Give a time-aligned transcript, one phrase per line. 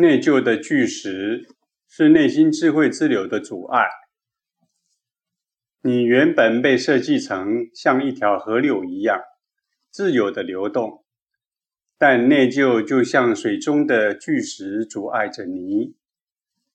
[0.00, 1.48] 内疚的巨石
[1.88, 3.88] 是内心智慧之流的阻碍。
[5.82, 9.20] 你原本被设计成像一条河流一样
[9.90, 11.04] 自由的流动，
[11.98, 15.96] 但内疚就像水中的巨石阻碍着你。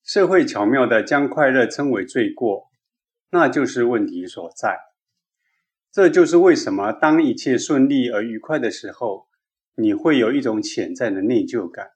[0.02, 2.70] 社会巧妙的将快乐称为罪过，
[3.30, 4.76] 那就是问题所在。
[5.90, 9.28] 这就是为什么当一切顺利而愉快的时候，
[9.76, 11.92] 你会有一种潜在的内疚感。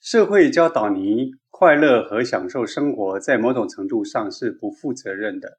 [0.00, 5.58] 社会教导你，快乐和享受生活在某种程度上是不负责任的，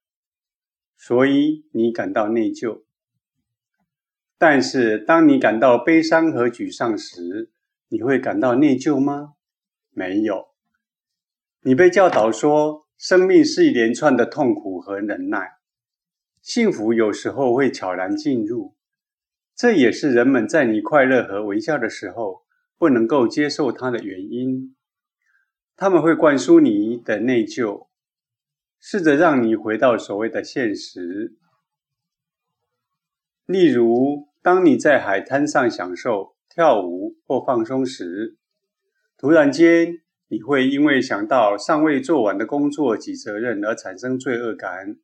[0.95, 2.83] 所以你感到内疚。
[4.37, 7.49] 但是，当你感到悲伤和沮丧时，
[7.89, 9.33] 你会感到内疚吗？
[9.89, 10.49] 没有。
[11.61, 15.57] 你被教导说，生命是一连串的痛苦和忍耐，
[16.41, 18.75] 幸福有时候会悄然进入，
[19.55, 22.46] 这也是人们在你快乐和微笑的时候。
[22.77, 24.75] 不能够接受它的原因，
[25.75, 27.87] 他们会灌输你的内疚，
[28.79, 31.35] 试着让你回到所谓的现实。
[33.45, 38.37] 例如，当你在海滩上享受跳舞或放松时，
[39.17, 44.97] 突然间你会因为想到尚未做完的工作及责任而产生罪恶感。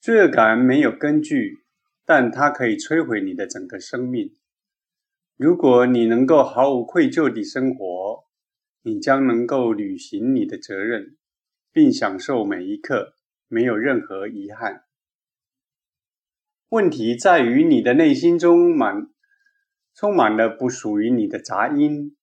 [0.00, 1.58] 罪恶感没有根据，
[2.06, 4.36] 但它可以摧毁你的整个生命。
[5.38, 8.24] 如果你能够毫无愧疚地生活，
[8.82, 11.16] 你将能够履行你的责任，
[11.72, 13.14] 并享受每一刻，
[13.46, 14.82] 没有任何遗憾。
[16.70, 19.10] 问题在于你的内心中满
[19.94, 22.16] 充满了不属于你的杂音，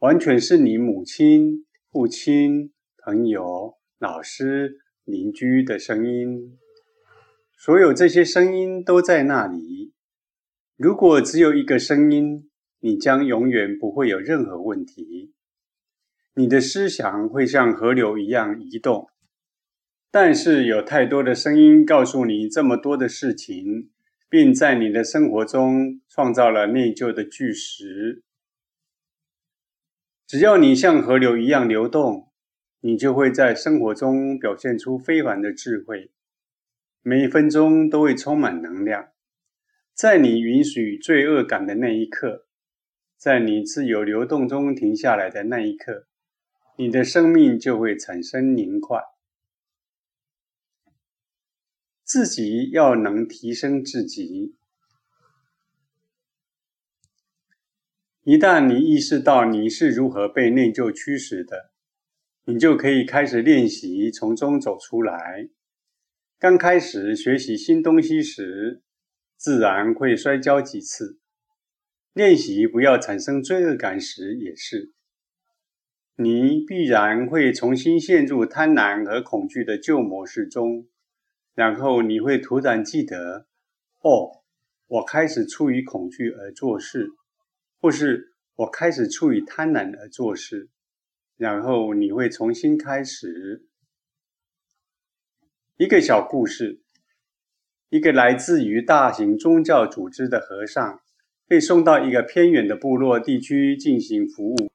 [0.00, 2.72] 完全是你母亲、父亲、
[3.04, 6.58] 朋友、老师、邻居的声音。
[7.56, 9.92] 所有这些声音都在那里。
[10.76, 12.47] 如果只有一个声音，
[12.80, 15.34] 你将永远不会有任何问题。
[16.34, 19.08] 你的思想会像河流一样移动，
[20.10, 23.90] 但是有太多的声音告诉你这么多的事情，
[24.28, 28.22] 并在你的生活中创造了内疚的巨石。
[30.26, 32.30] 只要你像河流一样流动，
[32.80, 36.12] 你就会在生活中表现出非凡的智慧，
[37.02, 39.08] 每一分钟都会充满能量。
[39.94, 42.47] 在你允许罪恶感的那一刻。
[43.18, 46.06] 在你自由流动中停下来的那一刻，
[46.76, 49.02] 你的生命就会产生凝块。
[52.04, 54.54] 自己要能提升自己。
[58.22, 61.72] 一旦你意识到你是如何被内疚驱使的，
[62.44, 65.48] 你就可以开始练习从中走出来。
[66.38, 68.84] 刚开始学习新东西时，
[69.36, 71.18] 自然会摔跤几次。
[72.18, 74.90] 练习不要产生罪恶感时也是，
[76.16, 80.88] 你必然会重新陷入贪婪和恐惧的旧模式中，
[81.54, 83.46] 然后你会突然记得：
[84.00, 84.42] 哦，
[84.88, 87.12] 我开始出于恐惧而做事，
[87.80, 90.70] 或是我开始出于贪婪而做事，
[91.36, 93.64] 然后你会重新开始。
[95.76, 96.80] 一个小故事：
[97.90, 101.00] 一个来自于大型宗教组织的和尚。
[101.48, 104.70] 被送到一个偏远的部落地区进行服务。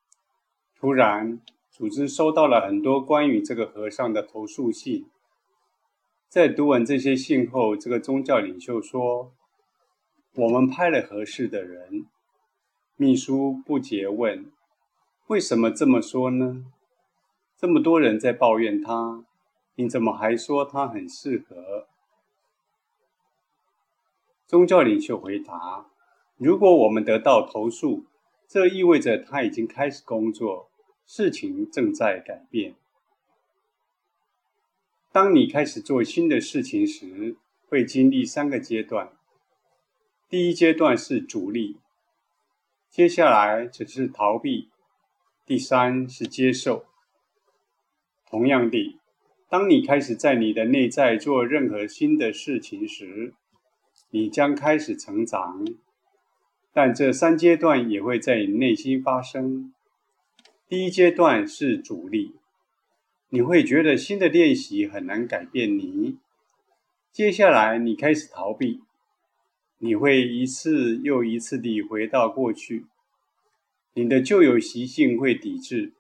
[0.75, 1.39] 突然，
[1.69, 5.05] 组织收到了很多关于这个和尚的投诉信。
[6.27, 9.31] 在读完这些信后，这个宗教领袖说
[10.33, 12.07] ：“我们派了合适的人。”
[12.97, 14.51] 秘书不解问
[15.29, 16.65] ：“为什么这么说呢？
[17.55, 19.23] 这么多人在抱怨他，
[19.75, 21.87] 你怎么还说他很适合？”
[24.47, 25.92] 宗教领袖回答。
[26.37, 28.05] 如果我们得到投诉，
[28.47, 30.69] 这意味着他已经开始工作，
[31.05, 32.75] 事情正在改变。
[35.11, 39.13] 当你开始做新的事情时，会经历三个阶段。
[40.27, 41.77] 第一阶段是阻力，
[42.89, 44.69] 接下来只是逃避，
[45.45, 46.85] 第三是接受。
[48.25, 48.99] 同样地，
[49.47, 53.35] 当你开始在你的内在做任何新的事情时，
[54.09, 55.63] 你将开始成长。
[56.73, 59.71] 但这三阶段也会在你内心发生。
[60.67, 62.33] 第一阶段是阻力，
[63.29, 66.17] 你会觉得新的练习很难改变你。
[67.11, 68.81] 接下来你开始逃避，
[69.77, 72.87] 你会一次又一次地回到过去。
[73.93, 75.93] 你的旧有习性会抵制，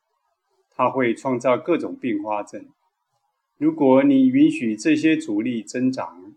[0.71, 2.65] 它会创造各种并发症。
[3.59, 6.33] 如果你允许这些阻力增长，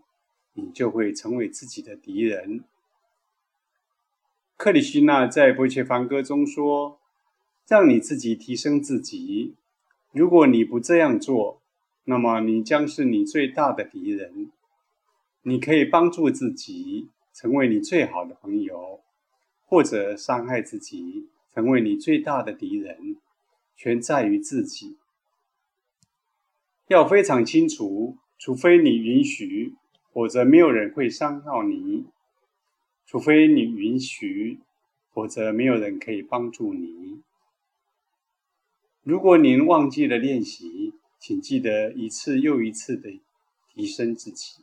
[0.53, 2.63] 你就会成为自己的敌人。
[4.57, 6.99] 克里希那在《波切梵歌》中说
[7.69, 9.53] ：“让你自己提升自己。
[10.11, 11.61] 如果你不这样做，
[12.05, 14.51] 那么你将是你最大的敌人。
[15.43, 19.01] 你可以帮助自己成为你最好的朋友，
[19.63, 23.17] 或者伤害自己成为你最大的敌人，
[23.75, 24.97] 全在于自己。
[26.87, 29.75] 要非常清楚，除非你允许，
[30.11, 32.05] 否则没有人会伤害你；
[33.07, 34.59] 除非你允许，
[35.13, 37.21] 否则没有人可以帮助你。
[39.01, 43.21] 如果您忘记了练习，请记得一次又一次的
[43.73, 44.61] 提升自己，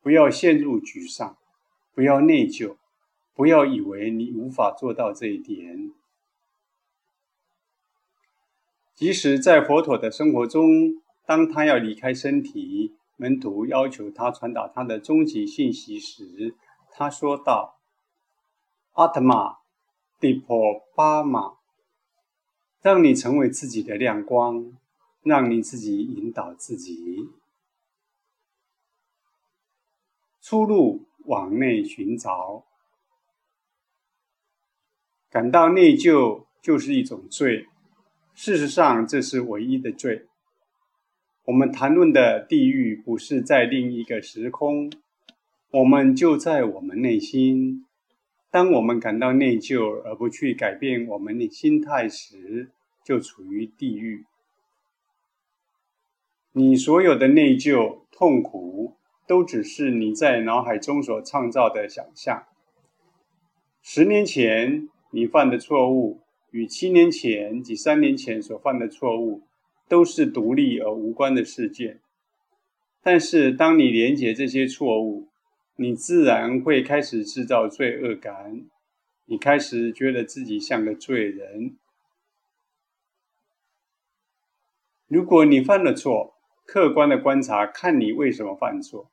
[0.00, 1.36] 不要陷入沮丧，
[1.92, 2.78] 不要内疚，
[3.34, 5.92] 不要以为你无法做到这一点。
[8.94, 16.54] 即使在佛陀的生活中，当他要离开身体，门徒要求他传达他的终极信息时，
[16.98, 17.78] 他说道
[18.94, 19.58] ：“阿特玛，
[20.18, 20.56] 迪婆
[20.96, 21.58] 巴玛，
[22.82, 24.72] 让你成为自己的亮光。”
[25.22, 27.28] 让你自己引导自己，
[30.40, 32.64] 出路往内寻找。
[35.28, 37.66] 感到内疚就是一种罪，
[38.32, 40.28] 事实上这是唯一的罪。
[41.44, 44.90] 我们谈论的地狱不是在另一个时空，
[45.70, 47.84] 我们就在我们内心。
[48.50, 52.70] 当我们感到内疚而不去改变我们的心态时，
[53.04, 54.24] 就处于地狱。
[56.52, 58.94] 你所有的内疚、痛苦，
[59.26, 62.44] 都只是你在脑海中所创造的想象。
[63.82, 69.42] 十年前你犯的错误，与七年前及三年前所犯的错误，
[69.86, 72.00] 都是独立而无关的事件。
[73.02, 75.27] 但是，当你连接这些错误，
[75.80, 78.64] 你自然会开始制造罪恶感，
[79.26, 81.76] 你开始觉得自己像个罪人。
[85.06, 86.34] 如果你犯了错，
[86.66, 89.08] 客观的观察，看你为什么犯错，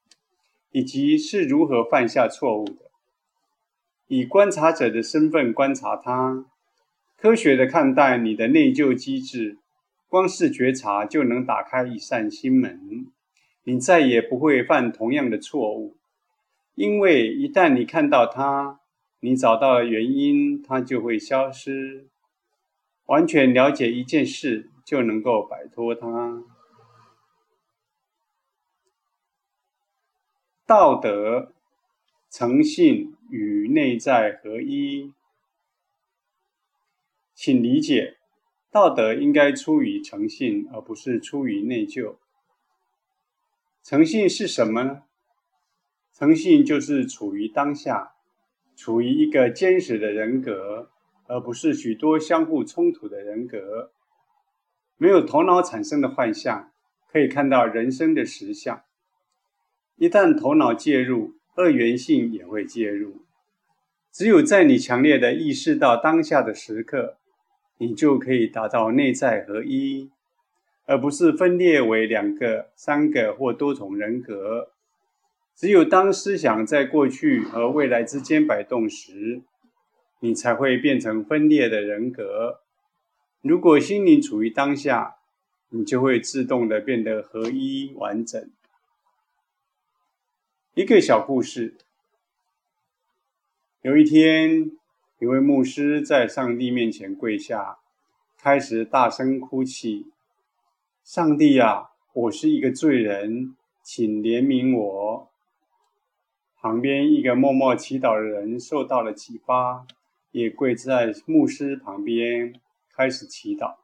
[0.71, 2.89] 以及是如何犯下错误的。
[4.07, 6.47] 以观察者的身份观察他，
[7.15, 9.59] 科学的看待你的内疚机制。
[10.07, 13.11] 光是觉察就能打开一扇心门，
[13.65, 15.95] 你再也不会犯同样的错误。
[16.75, 18.79] 因为一旦你看到它，
[19.21, 22.09] 你找到了原因，它就会消失。
[23.05, 26.43] 完全了解一件事，就能够摆脱它。
[30.65, 31.53] 道德、
[32.29, 35.13] 诚信与内在合一，
[37.33, 38.17] 请理解，
[38.71, 42.15] 道德应该出于诚信，而不是出于内疚。
[43.83, 45.03] 诚信是什么呢？
[46.17, 48.13] 诚信就是处于当下，
[48.73, 50.89] 处于一个坚实的人格，
[51.27, 53.91] 而不是许多相互冲突的人格。
[54.95, 56.71] 没有头脑产生的幻象，
[57.11, 58.83] 可以看到人生的实相。
[59.97, 63.23] 一旦头脑介入，二元性也会介入。
[64.09, 67.17] 只有在你强烈的意识到当下的时刻，
[67.77, 70.09] 你就可以达到内在合一，
[70.85, 74.71] 而不是分裂为两个、三个或多重人格。
[75.55, 79.41] 只有当思想在过去和未来之间摆动时，
[80.19, 82.59] 你才会变成分裂的人格。
[83.41, 85.15] 如果心灵处于当下，
[85.69, 88.49] 你就会自动的变得合一完整。
[90.73, 91.75] 一个小故事。
[93.81, 94.71] 有一天，
[95.19, 97.77] 一位牧师在上帝面前跪下，
[98.37, 100.11] 开始大声哭泣
[101.05, 105.31] ：“上帝啊，我是一个罪人，请怜悯我。”
[106.65, 109.85] 旁边一个默默祈祷的人受到了启发，
[110.31, 112.59] 也跪在牧师旁边
[112.91, 113.75] 开始祈祷。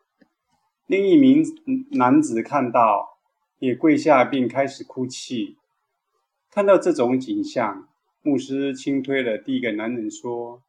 [0.88, 1.44] 另一名
[1.92, 3.20] 男子看到，
[3.60, 5.58] 也跪下并开始哭泣。
[6.50, 7.88] 看到这种景象，
[8.24, 10.64] 牧师轻推了第一个男人，说：“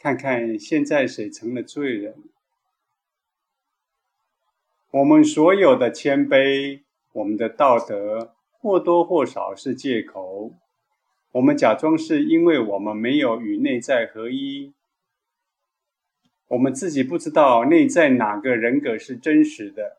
[0.00, 2.14] 看看现在谁成了罪人？
[4.92, 6.80] 我们所有的谦卑，
[7.12, 10.54] 我们的道德，或多或少是借口。
[11.32, 14.72] 我们假装是因为我们没有与内在合一，
[16.48, 19.98] 我们自己不知道内在哪个人格是真实的，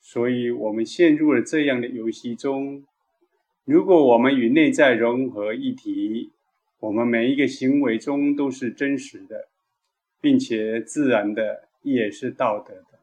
[0.00, 2.84] 所以我们陷入了这样的游戏中。”
[3.64, 6.32] 如果我们与内在融合一体，
[6.80, 9.46] 我们每一个行为中都是真实的，
[10.20, 12.98] 并且自然的，也是道德的。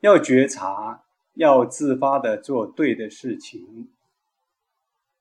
[0.00, 3.88] 要觉察，要自发的做对的事情。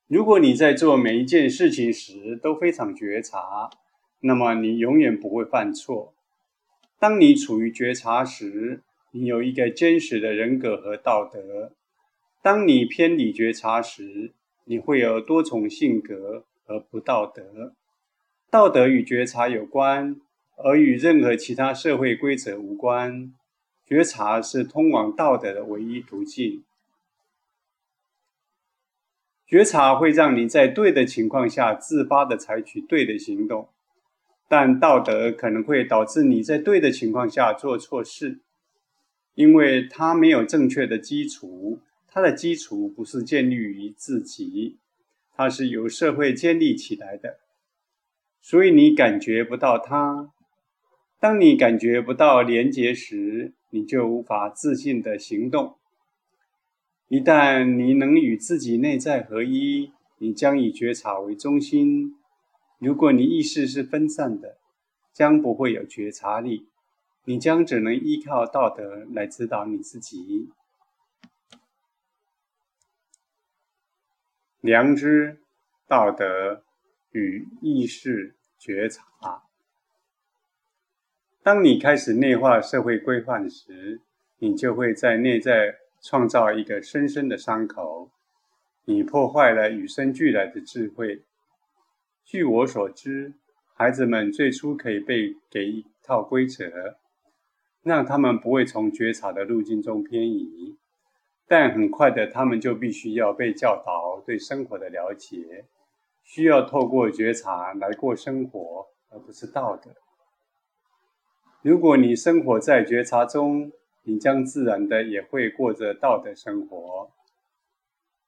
[0.07, 3.69] 如果你在做每一件事情时都非常觉察，
[4.21, 6.13] 那么你永远不会犯错。
[6.97, 11.73] 当你处于觉察时，你有一个坚实的人格和道德；
[12.41, 14.31] 当你偏离觉察时，
[14.63, 17.73] 你会有多重性格和不道德。
[18.49, 20.21] 道德与觉察有关，
[20.55, 23.33] 而与任何其他社会规则无关。
[23.85, 26.63] 觉察是通往道德的唯一途径。
[29.47, 33.69] 觉察会让你在对的情况下自发的采取对的行动，
[34.49, 38.39] 但道德可能会导致你在对的情况下做错事，
[39.35, 41.79] 因为它没有正确的基础。
[42.09, 44.79] 它的基础不是建立于自己，
[45.35, 47.37] 它是由社会建立起来的，
[48.41, 50.31] 所以你感觉不到它。
[51.19, 55.75] 当你感觉不到连结时，你就无法自信的行动。
[57.09, 62.17] 一旦你能与自己内在合一，你将以觉察为中心。
[62.79, 64.57] 如果你意识是分散的，
[65.13, 66.67] 将不会有觉察力，
[67.23, 70.49] 你将只能依靠道德来指导你自己。
[74.59, 75.39] 良知、
[75.87, 76.65] 道德
[77.11, 79.43] 与意识觉察。
[81.41, 84.01] 当你开始内化社会规范时，
[84.39, 88.11] 你就会在内在创造一个深深的伤口。
[88.85, 91.23] 你破坏了与生俱来的智慧。
[92.23, 93.33] 据我所知，
[93.73, 96.97] 孩子们最初可以被给一套规则，
[97.83, 100.77] 让他们不会从觉察的路径中偏移。
[101.47, 105.65] 但很快的，他们就必须要被教导对生活的了解，
[106.23, 109.91] 需要透过觉察来过生活，而不是道德。
[111.61, 113.71] 如果你生活在觉察中，
[114.07, 117.11] 你将自然的也会过着道德生活。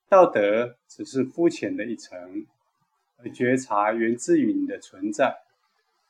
[0.07, 2.45] 道德只是肤浅的一层，
[3.17, 5.39] 而觉察源自于你的存在。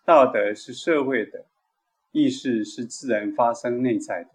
[0.03, 1.45] 道德是社会的，
[2.11, 4.31] 意识是自然发生内在的。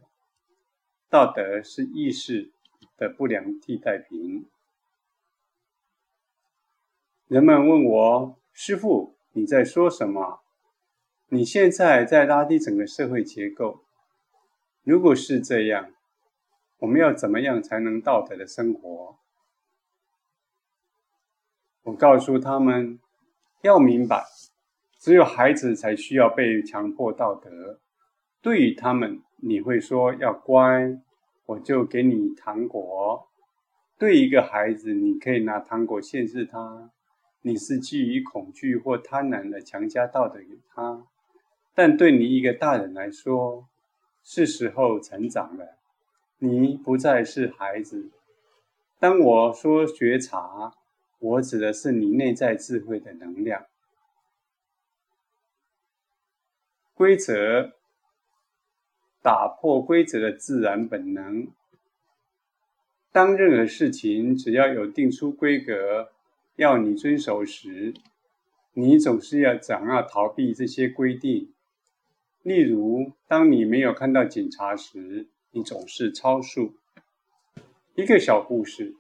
[1.11, 2.55] 道德是意识。
[2.97, 4.47] 的不良替代品。
[7.27, 10.45] 人们问我：“师傅，你在说什么？
[11.31, 13.85] 你现在在拉低整个社会结构。
[14.85, 15.91] 如果是这样，
[16.79, 19.19] 我们要怎么样才能道德的生活？”
[21.85, 23.01] 我告诉他们
[23.63, 24.25] ：“要明白，
[24.99, 27.81] 只有孩子才需要被强迫道德。
[28.41, 31.01] 对于他们，你会说要乖。”
[31.47, 33.29] 我就给你糖果。
[33.99, 36.91] 对一个孩子，你可以拿糖果限制他，
[37.43, 41.07] 你是基于恐惧或贪婪的强加道德给他。
[41.75, 43.69] 但对你一个大人来说，
[44.25, 45.77] 是时候成长了，
[46.39, 48.11] 你不再是孩子。
[48.99, 50.75] 当我说觉察，
[51.21, 53.67] 我指的是你内在智慧的能量。
[56.95, 57.75] 规则。
[59.23, 61.49] 打破规则的自然本能。
[63.11, 66.13] 当任何事情只要有定出规格
[66.57, 67.95] 要你遵守时，
[68.75, 71.54] 你总是要想要逃避这些规定。
[72.45, 76.75] 例如，当你没有看到警察时，你总是超速。
[77.95, 78.95] 一个小故事：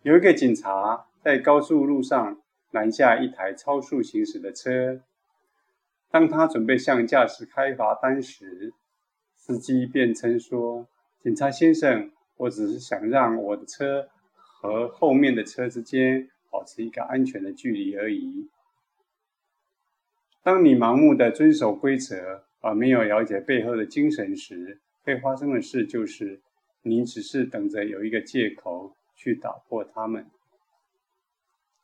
[0.00, 5.02] 有一个警察在高速路上拦下一台超速行驶的车，
[6.10, 8.72] 当他准备向驾驶开罚单时，
[9.36, 10.88] 司机辩称说
[11.22, 18.48] ：“警察先生，我只是想让我的车和后面的车之间保持一个安全的距离而已。”
[20.42, 26.40] 当你盲目的遵守规则而没有了解背后的精神时，会发生的事就是，
[26.82, 30.26] 你只是等着有一个借口去打破它们。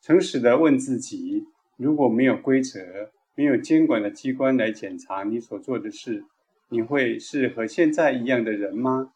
[0.01, 1.45] 诚实的问自己：
[1.77, 6.25] 如果没有规则，没有监管的机关来检查你所做的事？
[6.69, 9.13] 你会是和现在一样的人吗？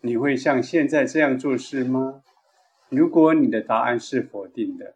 [0.00, 2.22] 你会像现在这样做事吗？
[2.88, 4.94] 如果你的答案是否定的，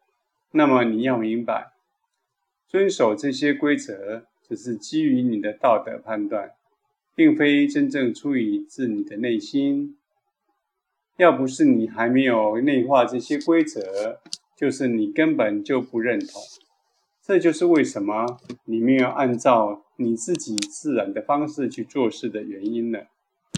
[0.53, 1.73] 那么你要明白，
[2.71, 6.53] 遵守这些规则只是基于你的道德判断，
[7.17, 9.97] 并非真正出于自你的内心。
[11.17, 14.21] 要不是你还没有内化这些规则，
[14.57, 16.41] 就是你根本就不认同。
[17.21, 23.09] 这就是为什么你没有按照你自己自然的方式去做事的原因了。